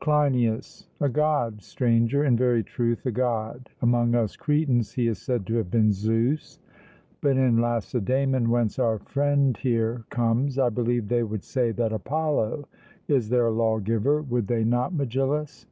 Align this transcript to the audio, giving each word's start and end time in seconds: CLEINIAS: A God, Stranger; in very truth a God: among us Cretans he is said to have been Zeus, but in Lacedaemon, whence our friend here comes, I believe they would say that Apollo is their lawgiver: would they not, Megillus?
CLEINIAS: 0.00 0.84
A 1.00 1.08
God, 1.08 1.62
Stranger; 1.62 2.24
in 2.24 2.36
very 2.36 2.64
truth 2.64 3.06
a 3.06 3.12
God: 3.12 3.70
among 3.80 4.16
us 4.16 4.34
Cretans 4.34 4.90
he 4.90 5.06
is 5.06 5.18
said 5.20 5.46
to 5.46 5.54
have 5.54 5.70
been 5.70 5.92
Zeus, 5.92 6.58
but 7.20 7.36
in 7.36 7.60
Lacedaemon, 7.60 8.50
whence 8.50 8.80
our 8.80 8.98
friend 8.98 9.56
here 9.56 10.02
comes, 10.10 10.58
I 10.58 10.70
believe 10.70 11.06
they 11.06 11.22
would 11.22 11.44
say 11.44 11.70
that 11.70 11.92
Apollo 11.92 12.66
is 13.06 13.28
their 13.28 13.48
lawgiver: 13.48 14.22
would 14.22 14.48
they 14.48 14.64
not, 14.64 14.92
Megillus? 14.92 15.66